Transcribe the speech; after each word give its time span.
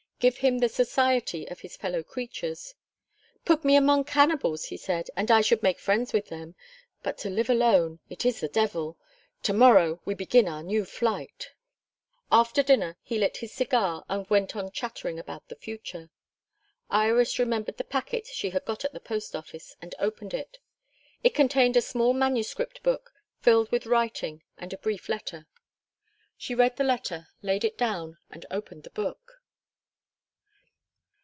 Give 0.21 0.37
him 0.37 0.59
the 0.59 0.69
society 0.69 1.49
of 1.49 1.61
his 1.61 1.75
fellow 1.75 2.03
creatures. 2.03 2.75
"Put 3.43 3.65
me 3.65 3.75
among 3.75 4.03
cannibals," 4.03 4.65
he 4.65 4.77
said, 4.77 5.09
"and 5.15 5.31
I 5.31 5.41
should 5.41 5.63
make 5.63 5.79
friends 5.79 6.13
with 6.13 6.27
them. 6.27 6.53
But 7.01 7.17
to 7.25 7.29
live 7.31 7.49
alone 7.49 8.01
it 8.07 8.23
is 8.23 8.39
the 8.39 8.47
devil! 8.47 8.99
To 9.41 9.51
morrow 9.53 9.99
we 10.05 10.13
begin 10.13 10.47
our 10.47 10.61
new 10.61 10.85
flight." 10.85 11.53
After 12.31 12.61
dinner 12.61 12.97
he 13.01 13.17
lit 13.17 13.37
his 13.37 13.51
cigar, 13.51 14.05
and 14.09 14.29
went 14.29 14.55
on 14.55 14.69
chattering 14.69 15.17
about 15.17 15.47
the 15.47 15.55
future. 15.55 16.11
Iris 16.91 17.39
remembered 17.39 17.77
the 17.77 17.83
packet 17.83 18.27
she 18.27 18.51
had 18.51 18.63
got 18.63 18.85
at 18.85 18.93
the 18.93 18.99
post 18.99 19.35
office, 19.35 19.75
and 19.81 19.95
opened 19.97 20.35
it. 20.35 20.59
It 21.23 21.33
contained 21.33 21.75
a 21.75 21.81
small 21.81 22.13
manuscript 22.13 22.83
book 22.83 23.11
filled 23.39 23.71
with 23.71 23.87
writing 23.87 24.43
and 24.55 24.71
a 24.71 24.77
brief 24.77 25.09
letter. 25.09 25.47
She 26.37 26.53
read 26.53 26.75
the 26.75 26.83
letter, 26.83 27.29
laid 27.41 27.63
it 27.63 27.75
down, 27.75 28.19
and 28.29 28.45
opened 28.51 28.83
the 28.83 28.91
book. 28.91 29.17